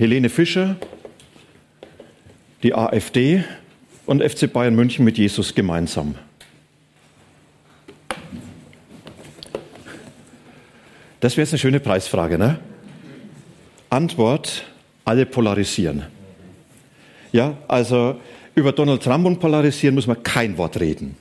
[0.00, 0.76] Helene Fischer,
[2.62, 3.44] die AfD
[4.06, 6.14] und FC Bayern München mit Jesus gemeinsam.
[11.20, 12.60] Das wäre jetzt eine schöne Preisfrage, ne?
[13.90, 14.64] Antwort,
[15.04, 16.04] alle polarisieren.
[17.30, 18.18] Ja, also
[18.54, 21.14] über Donald Trump und polarisieren muss man kein Wort reden.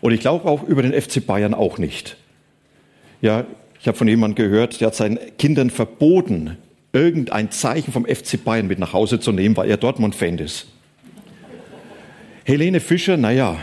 [0.00, 2.16] Und ich glaube auch über den FC Bayern auch nicht.
[3.20, 3.46] Ja,
[3.80, 6.58] ich habe von jemandem gehört, der hat seinen Kindern verboten,
[6.96, 10.66] irgendein Zeichen vom FC Bayern mit nach Hause zu nehmen, weil er Dortmund-Fan ist.
[12.44, 13.58] Helene Fischer, naja,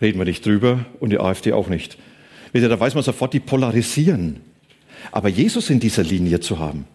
[0.00, 1.98] reden wir nicht drüber und die AfD auch nicht.
[2.54, 4.40] Da weiß man sofort, die polarisieren.
[5.10, 6.86] Aber Jesus in dieser Linie zu haben.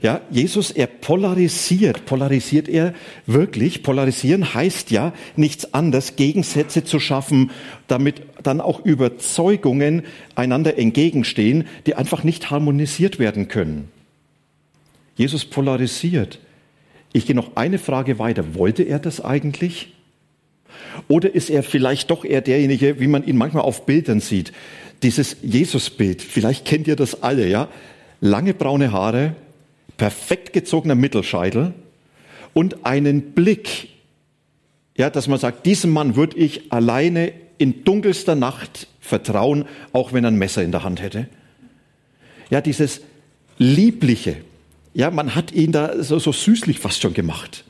[0.00, 2.06] Ja, Jesus, er polarisiert.
[2.06, 2.92] Polarisiert er
[3.26, 3.82] wirklich?
[3.82, 7.50] Polarisieren heißt ja nichts anderes, Gegensätze zu schaffen,
[7.86, 10.02] damit dann auch Überzeugungen
[10.34, 13.88] einander entgegenstehen, die einfach nicht harmonisiert werden können.
[15.22, 16.40] Jesus polarisiert.
[17.12, 18.56] Ich gehe noch eine Frage weiter.
[18.56, 19.94] Wollte er das eigentlich?
[21.06, 24.52] Oder ist er vielleicht doch eher derjenige, wie man ihn manchmal auf Bildern sieht?
[25.04, 27.68] Dieses Jesusbild, vielleicht kennt ihr das alle, ja?
[28.20, 29.36] Lange braune Haare,
[29.96, 31.72] perfekt gezogener Mittelscheitel
[32.52, 33.90] und einen Blick,
[34.96, 40.24] ja, dass man sagt, diesem Mann würde ich alleine in dunkelster Nacht vertrauen, auch wenn
[40.24, 41.28] er ein Messer in der Hand hätte.
[42.50, 43.02] Ja, dieses
[43.58, 44.36] Liebliche,
[44.94, 47.64] ja, man hat ihn da so, so süßlich fast schon gemacht.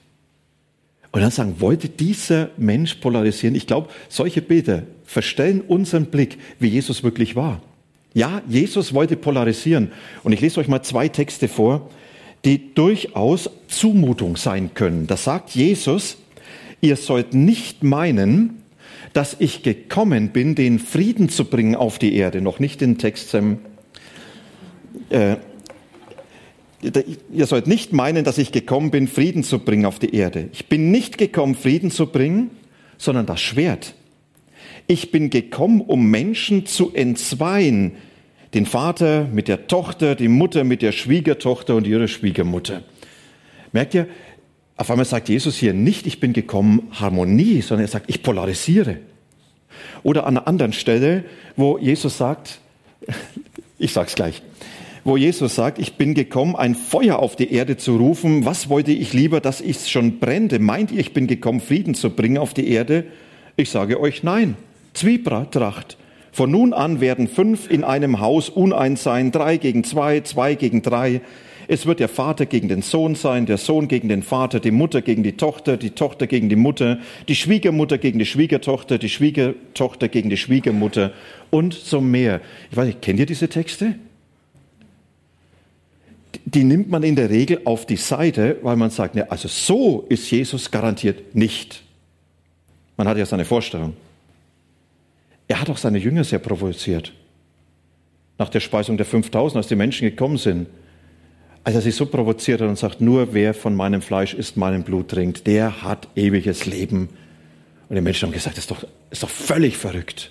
[1.12, 3.55] Und dann sagen, wollte dieser Mensch polarisieren?
[3.55, 7.61] Ich glaube, solche Bilder verstellen unseren Blick, wie Jesus wirklich war.
[8.14, 9.92] Ja, Jesus wollte polarisieren.
[10.22, 11.90] Und ich lese euch mal zwei Texte vor,
[12.44, 15.06] die durchaus Zumutung sein können.
[15.06, 16.16] Da sagt Jesus,
[16.80, 18.62] ihr sollt nicht meinen,
[19.12, 22.40] dass ich gekommen bin, den Frieden zu bringen auf die Erde.
[22.40, 25.36] Noch nicht den Text äh,
[27.32, 30.48] ihr sollt nicht meinen, dass ich gekommen bin, Frieden zu bringen auf die Erde.
[30.52, 32.50] Ich bin nicht gekommen, Frieden zu bringen,
[32.98, 33.94] sondern das Schwert.
[34.86, 37.92] Ich bin gekommen, um Menschen zu entzweien.
[38.54, 42.82] Den Vater mit der Tochter, die Mutter mit der Schwiegertochter und ihrer Schwiegermutter.
[43.72, 44.06] Merkt ihr,
[44.76, 48.98] auf einmal sagt Jesus hier nicht, ich bin gekommen, Harmonie, sondern er sagt, ich polarisiere.
[50.02, 51.24] Oder an einer anderen Stelle,
[51.56, 52.60] wo Jesus sagt,
[53.78, 54.42] ich sag's gleich,
[55.05, 58.45] wo Jesus sagt, ich bin gekommen, ein Feuer auf die Erde zu rufen.
[58.45, 60.58] Was wollte ich lieber, dass ich schon brennte?
[60.58, 63.05] Meint ihr, ich bin gekommen, Frieden zu bringen auf die Erde?
[63.57, 64.57] Ich sage euch nein.
[64.95, 65.96] Zwietracht.
[66.30, 70.83] Von nun an werden fünf in einem Haus uneins sein, drei gegen zwei, zwei gegen
[70.83, 71.20] drei.
[71.68, 75.02] Es wird der Vater gegen den Sohn sein, der Sohn gegen den Vater, die Mutter
[75.02, 76.98] gegen die Tochter, die Tochter gegen die Mutter,
[77.29, 81.12] die Schwiegermutter gegen die Schwiegertochter, die Schwiegertochter gegen die Schwiegermutter
[81.51, 82.41] und so mehr.
[82.70, 83.95] Ich weiß nicht, kennt ihr diese Texte?
[86.44, 90.06] Die nimmt man in der Regel auf die Seite, weil man sagt, ne, also so
[90.08, 91.82] ist Jesus garantiert nicht.
[92.96, 93.96] Man hat ja seine Vorstellung.
[95.48, 97.12] Er hat auch seine Jünger sehr provoziert.
[98.38, 100.66] Nach der Speisung der 5000, als die Menschen gekommen sind,
[101.64, 104.82] als er sie so provoziert hat und sagt, nur wer von meinem Fleisch isst, meinem
[104.82, 107.08] Blut trinkt, der hat ewiges Leben.
[107.88, 110.30] Und die Menschen haben gesagt, das ist doch, ist doch völlig verrückt.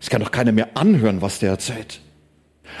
[0.00, 2.00] Es kann doch keiner mehr anhören, was der erzählt.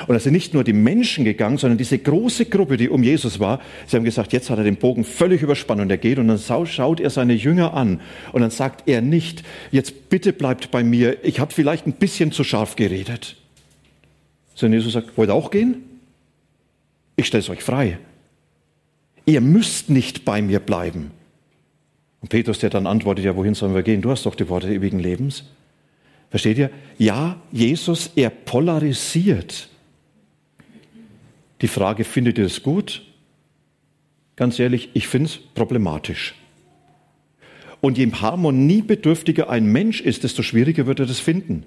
[0.06, 3.40] Und da sind nicht nur die Menschen gegangen, sondern diese große Gruppe, die um Jesus
[3.40, 3.60] war.
[3.86, 6.38] Sie haben gesagt, jetzt hat er den Bogen völlig überspannt und er geht und dann
[6.66, 8.00] schaut er seine Jünger an
[8.32, 12.32] und dann sagt er nicht, jetzt bitte bleibt bei mir, ich habe vielleicht ein bisschen
[12.32, 13.36] zu scharf geredet.
[14.54, 15.76] Sondern Jesus sagt, wollt ihr auch gehen?
[17.16, 17.98] Ich stelle es euch frei.
[19.26, 21.10] Ihr müsst nicht bei mir bleiben.
[22.20, 24.02] Und Petrus, der dann antwortet, ja, wohin sollen wir gehen?
[24.02, 25.44] Du hast doch die Worte ewigen Lebens.
[26.30, 26.70] Versteht ihr?
[26.98, 29.68] Ja, Jesus, er polarisiert.
[31.62, 33.02] Die Frage, findet ihr es gut?
[34.36, 36.34] Ganz ehrlich, ich finde es problematisch.
[37.80, 41.64] Und je harmoniebedürftiger ein Mensch ist, desto schwieriger wird er das finden.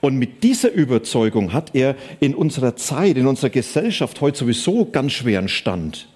[0.00, 5.12] Und mit dieser Überzeugung hat er in unserer Zeit, in unserer Gesellschaft heute sowieso ganz
[5.12, 6.08] schweren Stand.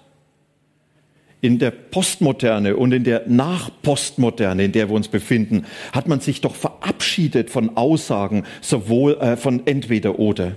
[1.41, 6.41] In der Postmoderne und in der Nachpostmoderne, in der wir uns befinden, hat man sich
[6.41, 10.55] doch verabschiedet von Aussagen sowohl äh, von entweder oder.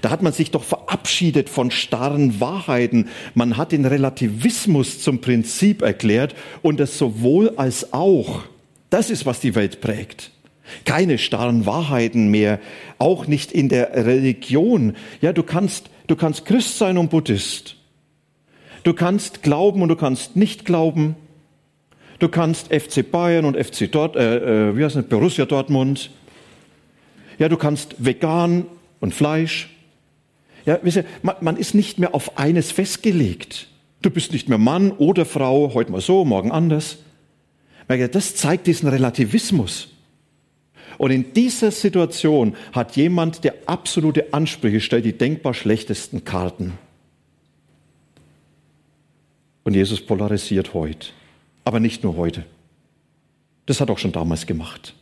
[0.00, 3.08] Da hat man sich doch verabschiedet von starren Wahrheiten.
[3.34, 8.42] Man hat den Relativismus zum Prinzip erklärt und das sowohl als auch.
[8.90, 10.30] Das ist, was die Welt prägt.
[10.84, 12.60] Keine starren Wahrheiten mehr,
[12.98, 14.96] auch nicht in der Religion.
[15.20, 17.76] Ja, du kannst, du kannst Christ sein und Buddhist.
[18.84, 21.16] Du kannst glauben und du kannst nicht glauben.
[22.18, 26.10] Du kannst FC Bayern und FC Dort, äh, äh, wie heißt es, Borussia Dortmund.
[27.38, 28.66] Ja, du kannst vegan
[29.02, 29.68] und Fleisch.
[30.64, 33.68] Ja, wisst ihr, man, man ist nicht mehr auf eines festgelegt.
[34.00, 36.98] Du bist nicht mehr Mann oder Frau, heute mal so, morgen anders.
[37.88, 39.88] Das zeigt diesen Relativismus.
[40.98, 46.78] Und in dieser Situation hat jemand, der absolute Ansprüche stellt, die denkbar schlechtesten Karten.
[49.64, 51.08] Und Jesus polarisiert heute.
[51.64, 52.44] Aber nicht nur heute.
[53.66, 54.94] Das hat er auch schon damals gemacht.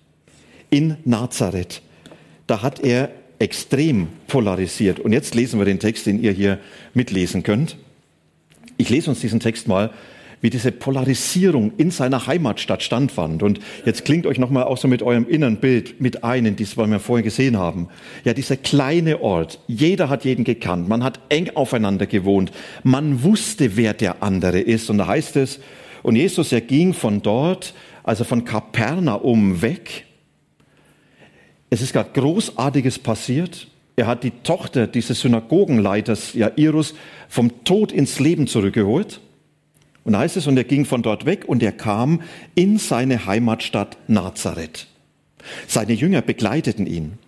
[0.71, 1.83] In Nazareth,
[2.47, 5.01] da hat er extrem polarisiert.
[5.01, 6.59] Und jetzt lesen wir den Text, den ihr hier
[6.95, 7.77] mitlesen könnt.
[8.77, 9.91] Ich lese uns diesen Text mal,
[10.43, 13.43] wie diese Polarisierung in seiner Heimatstadt standfand.
[13.43, 16.77] Und jetzt klingt euch nochmal auch so mit eurem inneren Bild mit ein, in das,
[16.77, 17.89] wir vorhin gesehen haben.
[18.25, 19.59] Ja, dieser kleine Ort.
[19.67, 20.89] Jeder hat jeden gekannt.
[20.89, 22.53] Man hat eng aufeinander gewohnt.
[22.83, 24.89] Man wusste, wer der andere ist.
[24.91, 25.61] Und da heißt es,
[26.03, 30.07] und Jesus, er ging von dort, also von Kapernaum weg,
[31.71, 33.69] es ist gerade Großartiges passiert.
[33.97, 36.95] Er hat die Tochter dieses Synagogenleiters Jairus
[37.29, 39.21] vom Tod ins Leben zurückgeholt.
[40.05, 42.23] Und heißt es, und er ging von dort weg und er kam
[42.55, 44.89] in seine Heimatstadt Nazareth.
[45.67, 47.19] Seine Jünger begleiteten ihn.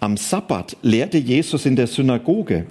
[0.00, 2.66] Am Sabbat lehrte Jesus in der Synagoge.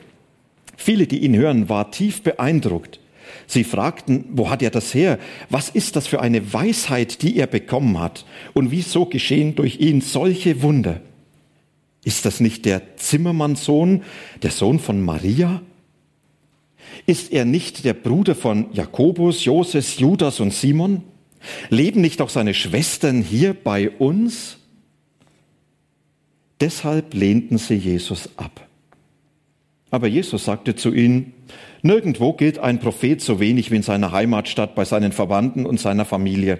[0.78, 3.00] Viele, die ihn hören, waren tief beeindruckt.
[3.48, 5.19] Sie fragten, wo hat er das her?
[5.50, 8.25] Was ist das für eine Weisheit, die er bekommen hat?
[8.54, 11.01] Und wieso geschehen durch ihn solche Wunder?
[12.04, 14.04] Ist das nicht der Zimmermannssohn,
[14.44, 15.62] der Sohn von Maria?
[17.06, 21.04] Ist er nicht der Bruder von Jakobus, Joses, Judas und Simon?
[21.69, 24.57] Leben nicht auch seine Schwestern hier bei uns?
[26.62, 28.68] Deshalb lehnten sie Jesus ab.
[29.92, 31.34] Aber Jesus sagte zu ihnen,
[31.86, 36.04] Nirgendwo gilt ein Prophet so wenig wie in seiner Heimatstadt bei seinen Verwandten und seiner
[36.04, 36.58] Familie.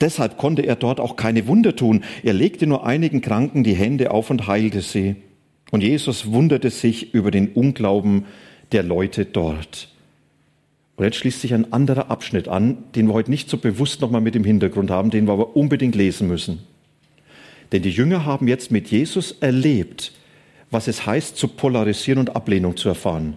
[0.00, 2.02] Deshalb konnte er dort auch keine Wunder tun.
[2.24, 5.14] Er legte nur einigen Kranken die Hände auf und heilte sie.
[5.70, 8.24] Und Jesus wunderte sich über den Unglauben
[8.72, 9.90] der Leute dort.
[10.96, 14.20] Und jetzt schließt sich ein anderer Abschnitt an, den wir heute nicht so bewusst nochmal
[14.20, 16.64] mit im Hintergrund haben, den wir aber unbedingt lesen müssen.
[17.70, 20.12] Denn die Jünger haben jetzt mit Jesus erlebt,
[20.70, 23.34] was es heißt, zu polarisieren und Ablehnung zu erfahren.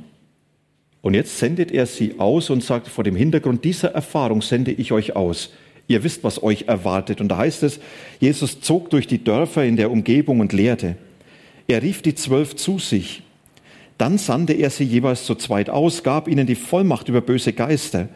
[1.02, 4.92] Und jetzt sendet er sie aus und sagt, vor dem Hintergrund dieser Erfahrung sende ich
[4.92, 5.52] euch aus.
[5.88, 7.22] Ihr wisst, was euch erwartet.
[7.22, 7.80] Und da heißt es,
[8.20, 10.96] Jesus zog durch die Dörfer in der Umgebung und lehrte.
[11.68, 13.24] Er rief die Zwölf zu sich.
[13.98, 18.10] Dann sandte er sie jeweils zu zweit aus, gab ihnen die Vollmacht über böse Geister.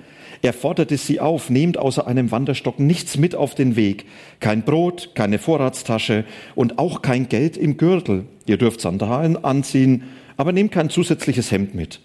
[0.45, 4.05] Er forderte sie auf, nehmt außer einem Wanderstock nichts mit auf den Weg.
[4.39, 8.25] Kein Brot, keine Vorratstasche und auch kein Geld im Gürtel.
[8.45, 10.03] Ihr dürft Sandalen anziehen,
[10.37, 11.99] aber nehmt kein zusätzliches Hemd mit.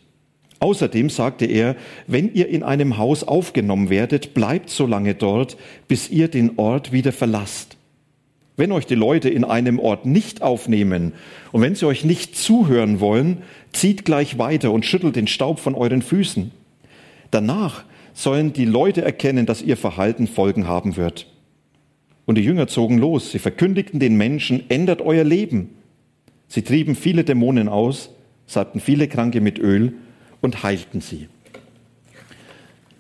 [0.59, 1.77] Außerdem sagte er,
[2.07, 6.93] wenn ihr in einem Haus aufgenommen werdet, bleibt so lange dort, bis ihr den Ort
[6.93, 7.77] wieder verlasst.
[8.57, 11.13] Wenn euch die Leute in einem Ort nicht aufnehmen
[11.53, 13.43] und wenn sie euch nicht zuhören wollen,
[13.75, 16.53] zieht gleich weiter und schüttelt den Staub von euren Füßen.
[17.31, 21.27] Danach sollen die Leute erkennen, dass ihr Verhalten Folgen haben wird.
[22.27, 23.33] Und die Jünger zogen los.
[23.33, 25.71] Sie verkündigten den Menschen, ändert euer Leben.
[26.49, 28.11] Sie trieben viele Dämonen aus,
[28.47, 29.95] salbten viele Kranke mit Öl
[30.41, 31.29] und heilten sie.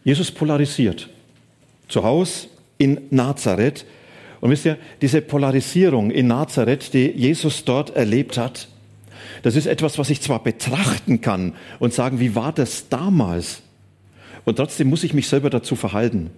[0.05, 1.11] Jesus polarisiert.
[1.89, 2.49] Zu Hause
[2.79, 3.85] in Nazareth.
[4.41, 8.69] Und wisst ihr, diese Polarisierung in Nazareth, die Jesus dort erlebt hat,
[9.43, 13.63] das ist etwas, was ich zwar betrachten kann und sagen, wie war das damals?
[14.51, 16.31] Und trotzdem muss ich mich selber dazu verhalten.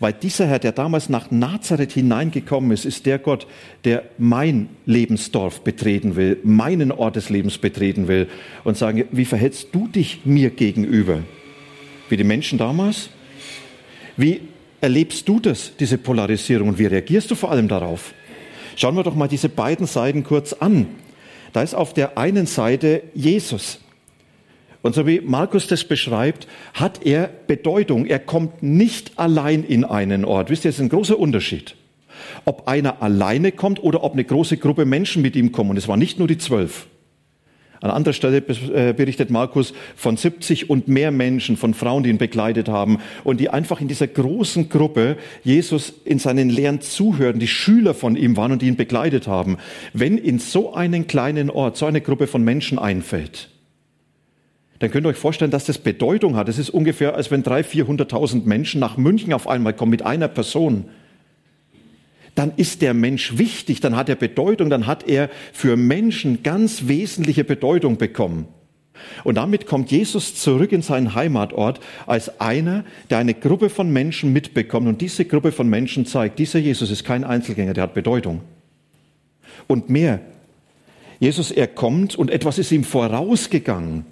[0.00, 3.46] Weil dieser Herr, der damals nach Nazareth hineingekommen ist, ist der Gott,
[3.86, 8.28] der mein Lebensdorf betreten will, meinen Ort des Lebens betreten will
[8.64, 11.20] und sagen, wie verhältst du dich mir gegenüber?
[12.10, 13.08] Wie die Menschen damals?
[14.18, 14.42] Wie
[14.82, 18.12] erlebst du das, diese Polarisierung und wie reagierst du vor allem darauf?
[18.76, 20.86] Schauen wir doch mal diese beiden Seiten kurz an.
[21.54, 23.78] Da ist auf der einen Seite Jesus,
[24.82, 28.06] und so wie Markus das beschreibt, hat er Bedeutung.
[28.06, 30.50] Er kommt nicht allein in einen Ort.
[30.50, 31.76] Wisst ihr, das ist ein großer Unterschied.
[32.44, 35.70] Ob einer alleine kommt oder ob eine große Gruppe Menschen mit ihm kommen.
[35.70, 36.86] Und es waren nicht nur die zwölf.
[37.80, 42.18] An anderer Stelle äh, berichtet Markus von 70 und mehr Menschen, von Frauen, die ihn
[42.18, 47.48] begleitet haben und die einfach in dieser großen Gruppe Jesus in seinen Lehren zuhören, die
[47.48, 49.58] Schüler von ihm waren und die ihn begleitet haben.
[49.92, 53.48] Wenn in so einen kleinen Ort so eine Gruppe von Menschen einfällt,
[54.82, 56.48] dann könnt ihr euch vorstellen, dass das Bedeutung hat.
[56.48, 60.26] Es ist ungefähr, als wenn 300.000, 400.000 Menschen nach München auf einmal kommen mit einer
[60.26, 60.86] Person
[62.34, 66.88] dann ist der Mensch wichtig, dann hat er Bedeutung, dann hat er für Menschen ganz
[66.88, 68.48] wesentliche Bedeutung bekommen.
[69.22, 74.32] Und damit kommt Jesus zurück in seinen Heimatort als einer, der eine Gruppe von Menschen
[74.32, 78.40] mitbekommt und diese Gruppe von Menschen zeigt, dieser Jesus ist kein Einzelgänger, der hat Bedeutung.
[79.66, 80.20] Und mehr,
[81.20, 84.06] Jesus, er kommt und etwas ist ihm vorausgegangen.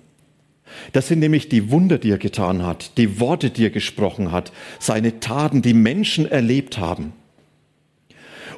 [0.92, 4.52] Das sind nämlich die Wunder, die er getan hat, die Worte, die er gesprochen hat,
[4.78, 7.12] seine Taten, die Menschen erlebt haben.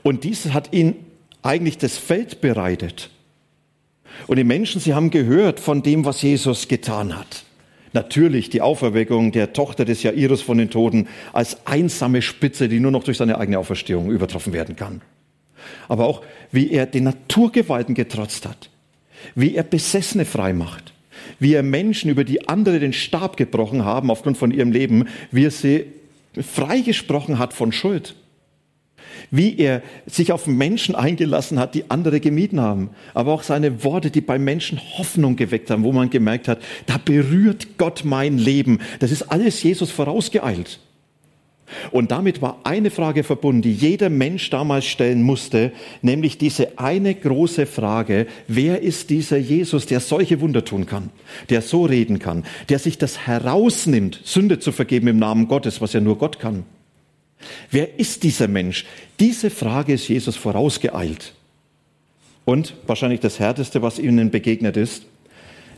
[0.02, 0.96] Und dies hat ihn
[1.42, 3.10] eigentlich das Feld bereitet.
[4.26, 7.44] Und die Menschen, sie haben gehört von dem, was Jesus getan hat.
[7.92, 12.90] Natürlich die Auferweckung der Tochter des Jairus von den Toten als einsame Spitze, die nur
[12.90, 15.02] noch durch seine eigene Auferstehung übertroffen werden kann.
[15.88, 18.70] Aber auch, wie er den Naturgewalten getrotzt hat,
[19.34, 20.91] wie er Besessene frei macht,
[21.38, 25.44] wie er Menschen, über die andere den Stab gebrochen haben aufgrund von ihrem Leben, wie
[25.44, 25.86] er sie
[26.40, 28.14] freigesprochen hat von Schuld
[29.30, 32.90] wie er sich auf Menschen eingelassen hat, die andere gemieden haben.
[33.14, 36.98] Aber auch seine Worte, die bei Menschen Hoffnung geweckt haben, wo man gemerkt hat, da
[36.98, 38.80] berührt Gott mein Leben.
[39.00, 40.78] Das ist alles Jesus vorausgeeilt.
[41.90, 47.14] Und damit war eine Frage verbunden, die jeder Mensch damals stellen musste, nämlich diese eine
[47.14, 51.10] große Frage, wer ist dieser Jesus, der solche Wunder tun kann,
[51.50, 55.92] der so reden kann, der sich das herausnimmt, Sünde zu vergeben im Namen Gottes, was
[55.92, 56.64] ja nur Gott kann.
[57.70, 58.84] Wer ist dieser Mensch?
[59.18, 61.34] Diese Frage ist Jesus vorausgeeilt.
[62.44, 65.06] Und wahrscheinlich das Härteste, was ihnen begegnet ist,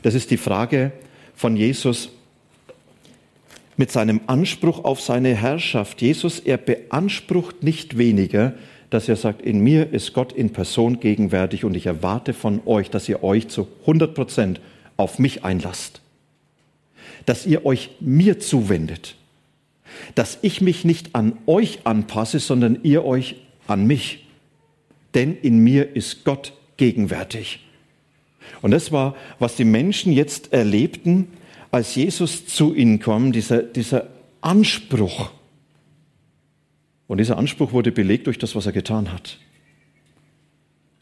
[0.03, 0.93] das ist die Frage
[1.35, 2.11] von Jesus
[3.77, 6.01] mit seinem Anspruch auf seine Herrschaft.
[6.01, 8.55] Jesus, er beansprucht nicht weniger,
[8.91, 12.91] dass er sagt, in mir ist Gott in Person gegenwärtig und ich erwarte von euch,
[12.91, 14.61] dass ihr euch zu 100 Prozent
[14.97, 16.01] auf mich einlasst.
[17.27, 19.17] Dass ihr euch mir zuwendet
[20.15, 24.27] dass ich mich nicht an euch anpasse, sondern ihr euch an mich.
[25.15, 27.61] Denn in mir ist Gott gegenwärtig.
[28.63, 31.29] Und das war, was die Menschen jetzt erlebten,
[31.75, 34.07] als Jesus zu ihnen kam, dieser, dieser
[34.41, 35.33] Anspruch.
[37.09, 39.39] Und dieser Anspruch wurde belegt durch das, was er getan hat.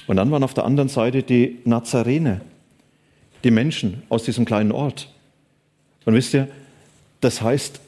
[0.06, 2.40] Und dann waren auf der anderen Seite die Nazarener,
[3.44, 5.12] die Menschen aus diesem kleinen Ort.
[6.06, 6.48] Und wisst ihr,
[7.20, 7.82] das heißt,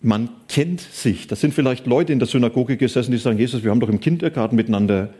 [0.00, 1.26] man kennt sich.
[1.26, 3.98] Das sind vielleicht Leute in der Synagoge gesessen, die sagen, Jesus, wir haben doch im
[3.98, 5.12] Kindergarten miteinander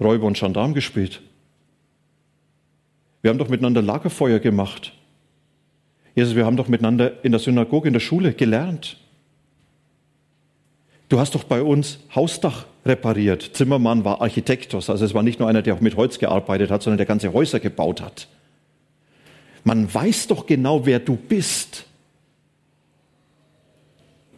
[0.00, 1.22] Räuber und Gendarm gespielt.
[3.22, 4.92] Wir haben doch miteinander Lagerfeuer gemacht.
[6.16, 8.96] Jesus, wir haben doch miteinander in der Synagoge, in der Schule gelernt.
[11.10, 13.50] Du hast doch bei uns Hausdach repariert.
[13.52, 16.82] Zimmermann war Architektos, also es war nicht nur einer, der auch mit Holz gearbeitet hat,
[16.82, 18.28] sondern der ganze Häuser gebaut hat.
[19.62, 21.84] Man weiß doch genau, wer du bist.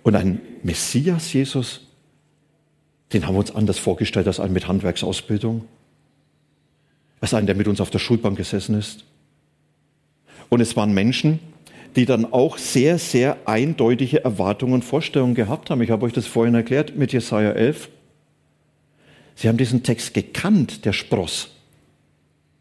[0.02, 1.82] Und ein Messias, Jesus,
[3.12, 5.64] den haben wir uns anders vorgestellt als einen mit Handwerksausbildung,
[7.20, 9.04] als einen, der mit uns auf der Schulbank gesessen ist.
[10.49, 11.38] Und es waren Menschen,
[11.97, 15.83] die dann auch sehr, sehr eindeutige Erwartungen und Vorstellungen gehabt haben.
[15.83, 17.88] Ich habe euch das vorhin erklärt mit Jesaja 11.
[19.35, 21.50] Sie haben diesen Text gekannt, der Spross.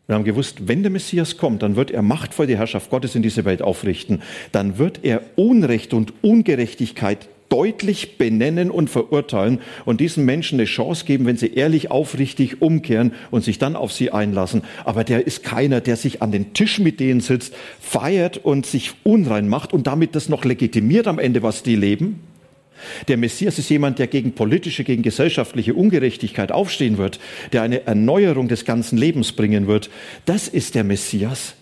[0.07, 3.21] Wir haben gewusst, wenn der Messias kommt, dann wird er machtvoll die Herrschaft Gottes in
[3.21, 4.21] diese Welt aufrichten.
[4.53, 11.05] Dann wird er Unrecht und Ungerechtigkeit deutlich benennen und verurteilen und diesen Menschen eine Chance
[11.05, 14.63] geben, wenn sie ehrlich, aufrichtig umkehren und sich dann auf sie einlassen.
[14.85, 18.93] Aber der ist keiner, der sich an den Tisch mit denen sitzt, feiert und sich
[19.03, 22.21] unrein macht und damit das noch legitimiert am Ende, was die leben.
[23.07, 27.19] Der Messias ist jemand, der gegen politische, gegen gesellschaftliche Ungerechtigkeit aufstehen wird,
[27.51, 29.89] der eine Erneuerung des ganzen Lebens bringen wird.
[30.25, 31.55] Das ist der Messias.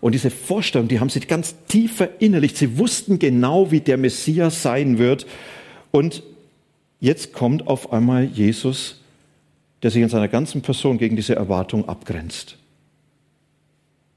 [0.00, 2.56] Und diese Vorstellung, die haben sie ganz tief verinnerlicht.
[2.56, 5.26] Sie wussten genau, wie der Messias sein wird.
[5.90, 6.22] Und
[7.00, 9.00] jetzt kommt auf einmal Jesus,
[9.82, 12.58] der sich in seiner ganzen Person gegen diese Erwartung abgrenzt.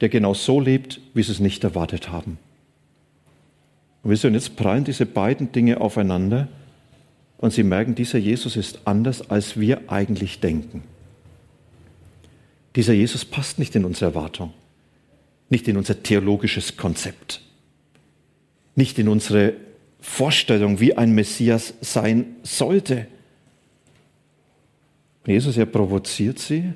[0.02, 2.38] Der genau so lebt, wie sie es nicht erwartet haben.
[4.04, 6.48] Und wisst ihr, jetzt prallen diese beiden Dinge aufeinander
[7.38, 10.84] und sie merken, dieser Jesus ist anders, als wir eigentlich denken.
[12.76, 14.54] Dieser Jesus passt nicht in unsere Erwartung
[15.52, 17.42] nicht in unser theologisches Konzept,
[18.76, 19.54] nicht in unsere
[20.00, 23.06] Vorstellung, wie ein Messias sein sollte.
[25.28, 26.74] Jesus, er provoziert sie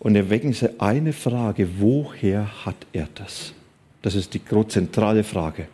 [0.00, 3.54] und erwecken sie eine Frage, woher hat er das?
[4.02, 5.68] Das ist die zentrale Frage.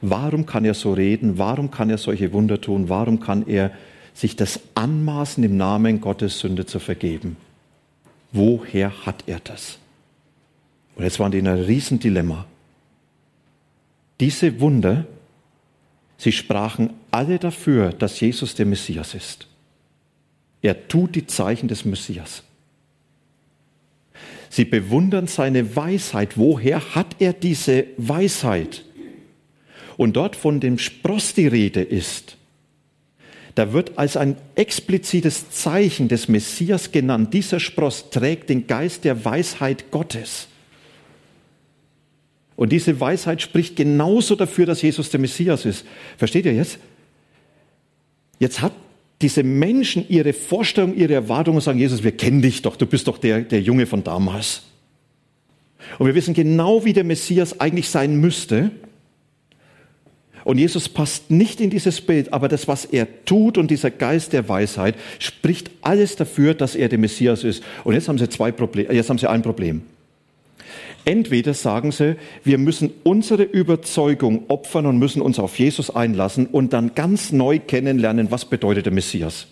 [0.00, 1.38] Warum kann er so reden?
[1.38, 2.88] Warum kann er solche Wunder tun?
[2.88, 3.72] Warum kann er
[4.14, 7.36] sich das anmaßen, im Namen Gottes Sünde zu vergeben?
[8.32, 9.78] Woher hat er das?
[11.00, 12.44] Und jetzt waren die in einem Riesendilemma.
[14.20, 15.06] Diese Wunder,
[16.18, 19.46] sie sprachen alle dafür, dass Jesus der Messias ist.
[20.60, 22.42] Er tut die Zeichen des Messias.
[24.50, 26.36] Sie bewundern seine Weisheit.
[26.36, 28.84] Woher hat er diese Weisheit?
[29.96, 32.36] Und dort von dem Spross die Rede ist,
[33.54, 37.32] da wird als ein explizites Zeichen des Messias genannt.
[37.32, 40.48] Dieser Spross trägt den Geist der Weisheit Gottes.
[42.60, 45.86] Und diese Weisheit spricht genauso dafür, dass Jesus der Messias ist.
[46.18, 46.78] Versteht ihr jetzt?
[48.38, 48.72] Jetzt hat
[49.22, 53.08] diese Menschen ihre Vorstellung, ihre Erwartungen und sagen, Jesus, wir kennen dich doch, du bist
[53.08, 54.64] doch der, der Junge von damals.
[55.98, 58.70] Und wir wissen genau, wie der Messias eigentlich sein müsste.
[60.44, 64.34] Und Jesus passt nicht in dieses Bild, aber das, was er tut und dieser Geist
[64.34, 67.62] der Weisheit spricht alles dafür, dass er der Messias ist.
[67.84, 69.80] Und jetzt haben sie zwei Probleme, jetzt haben sie ein Problem.
[71.10, 72.14] Entweder sagen sie,
[72.44, 77.58] wir müssen unsere Überzeugung opfern und müssen uns auf Jesus einlassen und dann ganz neu
[77.58, 79.48] kennenlernen, was bedeutet der Messias.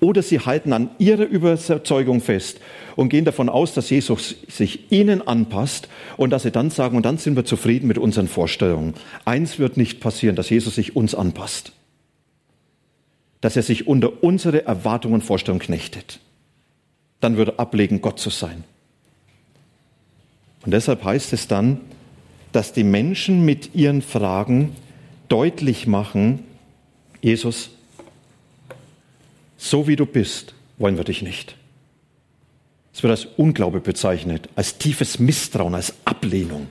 [0.00, 2.58] Oder sie halten an ihrer Überzeugung fest
[2.96, 7.06] und gehen davon aus, dass Jesus sich ihnen anpasst und dass sie dann sagen, und
[7.06, 8.94] dann sind wir zufrieden mit unseren Vorstellungen.
[9.24, 11.70] Eins wird nicht passieren, dass Jesus sich uns anpasst.
[13.40, 16.18] Dass er sich unter unsere Erwartungen und Vorstellungen knechtet.
[17.20, 18.64] Dann würde er ablegen, Gott zu sein.
[20.64, 21.80] Und deshalb heißt es dann,
[22.52, 24.76] dass die Menschen mit ihren Fragen
[25.28, 26.44] deutlich machen,
[27.20, 27.70] Jesus,
[29.56, 31.56] so wie du bist, wollen wir dich nicht.
[32.92, 36.68] Es wird als Unglaube bezeichnet, als tiefes Misstrauen, als Ablehnung.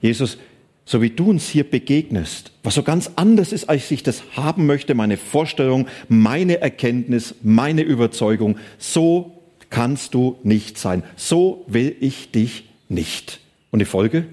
[0.00, 0.38] Jesus,
[0.84, 4.64] so wie du uns hier begegnest, was so ganz anders ist, als ich das haben
[4.64, 9.37] möchte, meine Vorstellung, meine Erkenntnis, meine Überzeugung, so
[9.70, 11.02] kannst du nicht sein.
[11.16, 13.40] So will ich dich nicht.
[13.70, 14.26] Und die Folge?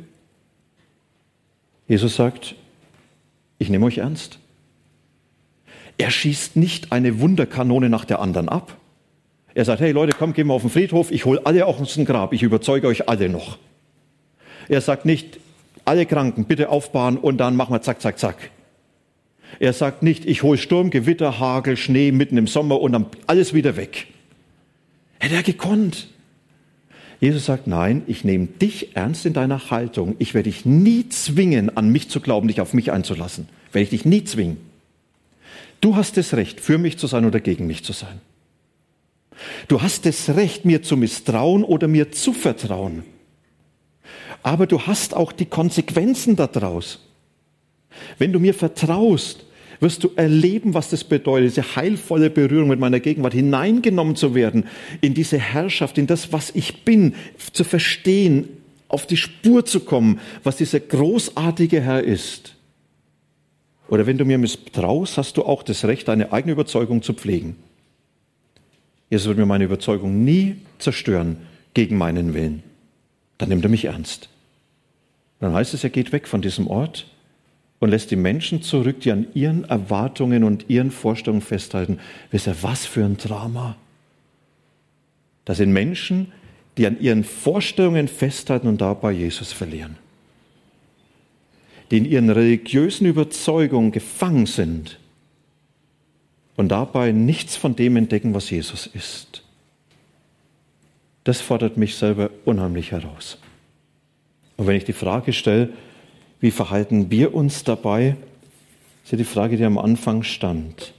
[1.87, 2.55] Jesus sagt,
[3.57, 4.39] ich nehme euch ernst.
[5.97, 8.77] Er schießt nicht eine Wunderkanone nach der anderen ab.
[9.53, 11.93] Er sagt, hey Leute, komm, gehen wir auf den Friedhof, ich hole alle auch aus
[11.93, 13.57] dem Grab, ich überzeuge euch alle noch.
[14.67, 15.39] Er sagt nicht,
[15.85, 18.51] alle Kranken bitte aufbauen und dann machen wir zack, zack, zack.
[19.59, 23.53] Er sagt nicht, ich hole Sturm, Gewitter, Hagel, Schnee mitten im Sommer und dann alles
[23.53, 24.07] wieder weg.
[25.19, 26.07] Hätte er gekonnt.
[27.19, 30.15] Jesus sagt, nein, ich nehme dich ernst in deiner Haltung.
[30.19, 33.47] Ich werde dich nie zwingen, an mich zu glauben, dich auf mich einzulassen.
[33.71, 34.57] Werde ich dich nie zwingen.
[35.81, 38.19] Du hast das Recht, für mich zu sein oder gegen mich zu sein.
[39.67, 43.03] Du hast das Recht, mir zu misstrauen oder mir zu vertrauen.
[44.43, 46.99] Aber du hast auch die Konsequenzen daraus.
[48.17, 49.45] Wenn du mir vertraust,
[49.85, 54.65] wirst du erleben, was das bedeutet, diese heilvolle Berührung mit meiner Gegenwart, hineingenommen zu werden
[54.99, 57.13] in diese Herrschaft, in das, was ich bin,
[57.53, 58.49] zu verstehen,
[58.87, 62.55] auf die Spur zu kommen, was dieser großartige Herr ist.
[63.87, 67.55] Oder wenn du mir misstraust, hast du auch das Recht, deine eigene Überzeugung zu pflegen.
[69.11, 71.37] Jesus wird mir meine Überzeugung nie zerstören
[71.75, 72.63] gegen meinen Willen.
[73.37, 74.29] Dann nimmt er mich ernst.
[75.39, 77.05] Dann heißt es, er geht weg von diesem Ort
[77.85, 81.99] und lässt die Menschen zurück, die an ihren Erwartungen und ihren Vorstellungen festhalten.
[82.31, 83.75] Wisst ihr, was für ein Drama?
[85.45, 86.31] Das sind Menschen,
[86.77, 89.97] die an ihren Vorstellungen festhalten und dabei Jesus verlieren.
[91.91, 94.97] Die in ihren religiösen Überzeugungen gefangen sind
[96.55, 99.43] und dabei nichts von dem entdecken, was Jesus ist.
[101.23, 103.37] Das fordert mich selber unheimlich heraus.
[104.57, 105.69] Und wenn ich die Frage stelle,
[106.45, 108.17] wie verhalten wir uns dabei?
[109.01, 110.93] Das ist ja die Frage, die am Anfang stand.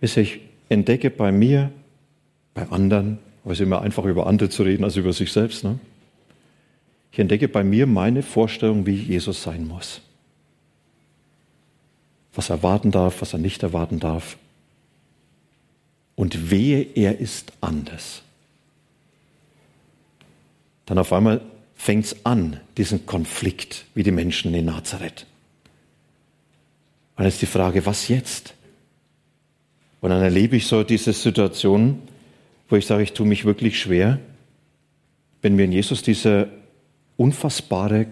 [0.00, 1.72] Ich entdecke bei mir,
[2.54, 5.64] bei anderen, aber es ist immer einfacher über andere zu reden als über sich selbst.
[5.64, 5.80] Ne?
[7.10, 10.02] Ich entdecke bei mir meine Vorstellung, wie Jesus sein muss.
[12.32, 14.36] Was er erwarten darf, was er nicht erwarten darf.
[16.14, 18.22] Und wehe, er ist anders.
[20.86, 21.40] Dann auf einmal
[21.74, 25.26] fängt es an, diesen Konflikt wie die Menschen in Nazareth.
[27.16, 28.54] Und dann ist die Frage, was jetzt?
[30.00, 32.00] Und dann erlebe ich so diese Situation,
[32.68, 34.18] wo ich sage, ich tue mich wirklich schwer,
[35.42, 36.48] wenn mir in Jesus dieser
[37.16, 38.06] unfassbare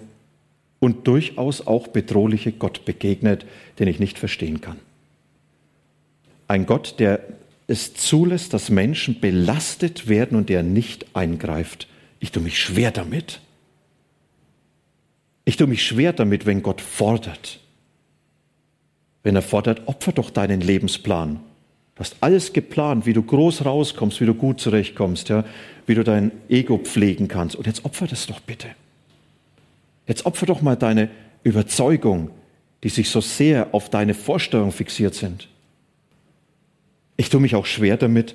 [0.81, 3.47] und durchaus auch bedrohliche Gott begegnet,
[3.79, 4.79] den ich nicht verstehen kann.
[6.49, 7.21] Ein Gott, der
[7.67, 11.89] es zulässt, dass Menschen belastet werden und der nicht eingreift.
[12.21, 13.41] Ich tue mich schwer damit.
[15.45, 17.61] Ich tue mich schwer damit, wenn Gott fordert.
[19.23, 21.41] Wenn er fordert, opfer doch deinen Lebensplan.
[21.95, 25.45] Du hast alles geplant, wie du groß rauskommst, wie du gut zurechtkommst, ja,
[25.87, 27.57] wie du dein Ego pflegen kannst.
[27.57, 28.69] Und jetzt opfer das doch bitte.
[30.07, 31.11] Jetzt opfer doch mal deine
[31.43, 32.31] Überzeugung,
[32.83, 35.49] die sich so sehr auf deine Vorstellung fixiert sind.
[37.17, 38.35] Ich tue mich auch schwer damit,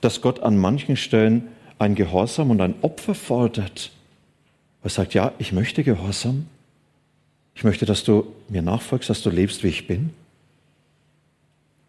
[0.00, 3.92] dass Gott an manchen Stellen ein Gehorsam und ein Opfer fordert.
[4.86, 6.46] Er sagt, ja, ich möchte Gehorsam.
[7.56, 10.10] Ich möchte, dass du mir nachfolgst, dass du lebst, wie ich bin.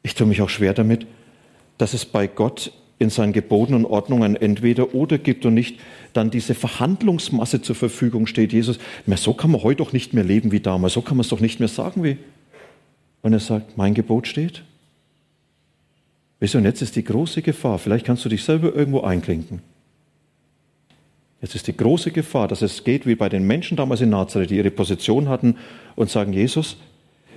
[0.02, 1.06] Ich tue mich auch schwer damit,
[1.78, 5.80] dass es bei Gott in seinen Geboten und Ordnungen entweder oder gibt und nicht
[6.14, 8.52] dann diese Verhandlungsmasse zur Verfügung steht.
[8.52, 11.30] Jesus, so kann man heute doch nicht mehr leben wie damals, so kann man es
[11.30, 12.18] doch nicht mehr sagen wie.
[13.22, 14.64] Und er sagt, mein Gebot steht.
[16.40, 19.62] Du, und jetzt ist die große Gefahr, vielleicht kannst du dich selber irgendwo einklinken.
[21.42, 24.50] Jetzt ist die große Gefahr, dass es geht wie bei den Menschen damals in Nazareth,
[24.50, 25.56] die ihre Position hatten
[25.96, 26.78] und sagen, Jesus,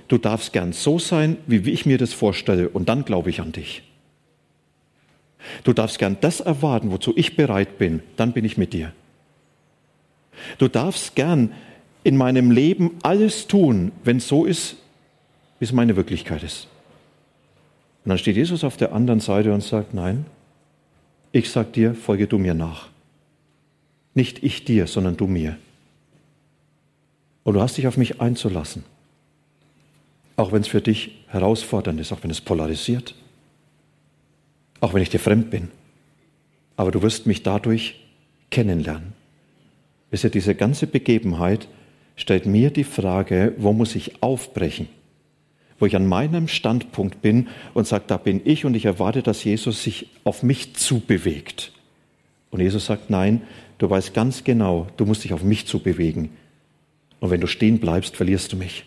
[0.07, 3.51] du darfst gern so sein, wie ich mir das vorstelle, und dann glaube ich an
[3.51, 3.83] dich.
[5.63, 8.91] Du darfst gern das erwarten, wozu ich bereit bin, dann bin ich mit dir.
[10.57, 11.51] Du darfst gern
[12.03, 14.77] in meinem Leben alles tun, wenn es so ist,
[15.59, 16.67] wie es meine Wirklichkeit ist.
[18.03, 20.25] Und dann steht Jesus auf der anderen Seite und sagt, nein,
[21.31, 22.90] ich sag dir, folge du mir nach.
[24.13, 25.57] Nicht ich dir, sondern du mir.
[27.43, 28.83] Und du hast dich auf mich einzulassen.
[30.35, 33.15] Auch wenn es für dich herausfordernd ist, auch wenn es polarisiert
[34.81, 35.69] auch wenn ich dir fremd bin.
[36.75, 38.01] Aber du wirst mich dadurch
[38.49, 39.13] kennenlernen.
[40.09, 41.69] Wisst ihr, diese ganze Begebenheit
[42.17, 44.89] stellt mir die Frage, wo muss ich aufbrechen?
[45.79, 49.43] Wo ich an meinem Standpunkt bin und sage, da bin ich und ich erwarte, dass
[49.43, 51.71] Jesus sich auf mich zubewegt.
[52.49, 53.43] Und Jesus sagt, nein,
[53.81, 56.29] du weißt ganz genau, du musst dich auf mich zubewegen.
[57.19, 58.85] Und wenn du stehen bleibst, verlierst du mich.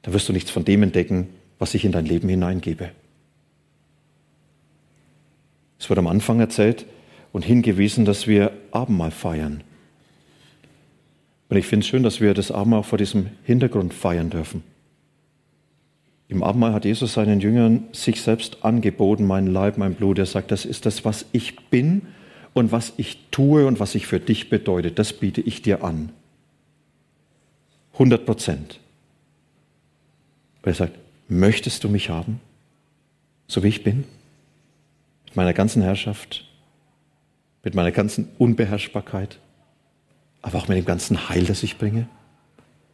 [0.00, 1.28] Da wirst du nichts von dem entdecken,
[1.58, 2.90] was ich in dein Leben hineingebe.
[5.78, 6.86] Es wird am Anfang erzählt
[7.32, 9.62] und hingewiesen, dass wir Abendmahl feiern.
[11.50, 14.62] Und ich finde es schön, dass wir das Abendmahl auch vor diesem Hintergrund feiern dürfen.
[16.28, 20.18] Im Abendmahl hat Jesus seinen Jüngern sich selbst angeboten, mein Leib, mein Blut.
[20.18, 22.06] Er sagt, das ist das, was ich bin
[22.54, 24.98] und was ich tue und was ich für dich bedeutet.
[24.98, 26.10] Das biete ich dir an.
[27.94, 28.80] 100 Prozent.
[30.62, 30.96] Er sagt,
[31.28, 32.40] möchtest du mich haben,
[33.48, 34.04] so wie ich bin?
[35.32, 36.44] mit meiner ganzen Herrschaft,
[37.62, 39.38] mit meiner ganzen Unbeherrschbarkeit,
[40.42, 42.06] aber auch mit dem ganzen Heil, das ich bringe,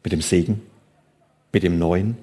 [0.04, 0.62] mit dem Segen,
[1.52, 2.16] mit dem Neuen,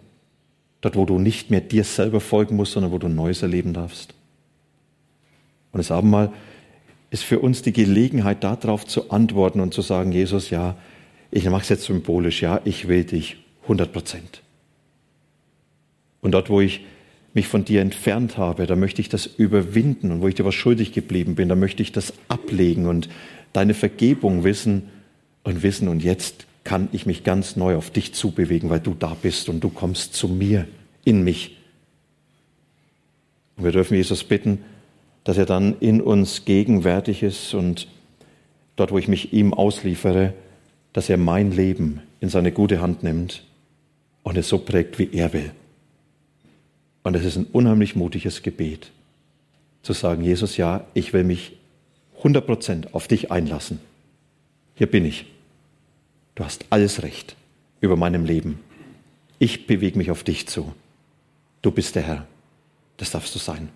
[0.79, 4.13] dort, wo du nicht mehr dir selber folgen musst, sondern wo du Neues erleben darfst.
[5.73, 6.31] Und das Abendmahl
[7.09, 10.75] ist für uns die Gelegenheit, darauf zu antworten und zu sagen, Jesus, ja,
[11.31, 14.41] ich mache es jetzt symbolisch, ja, ich will dich 100 Prozent.
[16.21, 16.81] Und dort, wo ich
[17.35, 20.11] mich von dir entfernt habe, da möchte ich das überwinden.
[20.11, 23.09] Und wo ich dir was schuldig geblieben bin, da möchte ich das ablegen und
[23.53, 24.89] deine Vergebung wissen
[25.43, 25.89] und wissen.
[25.89, 29.63] Und jetzt kann ich mich ganz neu auf dich zubewegen, weil du da bist und
[29.63, 30.65] du kommst zu mir,
[31.03, 31.57] in mich.
[33.57, 34.59] Und wir dürfen Jesus bitten,
[35.25, 37.87] dass er dann in uns gegenwärtig ist und
[38.77, 40.33] dort, wo ich mich ihm ausliefere,
[40.93, 43.43] dass er mein Leben in seine gute Hand nimmt
[44.23, 45.51] und es so prägt, wie er will.
[47.03, 48.91] Und es ist ein unheimlich mutiges Gebet,
[49.81, 51.57] zu sagen, Jesus, ja, ich will mich
[52.23, 53.79] 100% auf dich einlassen.
[54.75, 55.25] Hier bin ich.
[56.35, 57.35] Du hast alles Recht
[57.81, 58.59] über meinem Leben.
[59.39, 60.73] Ich bewege mich auf dich zu.
[61.61, 62.27] Du bist der Herr.
[62.97, 63.69] Das darfst du sein.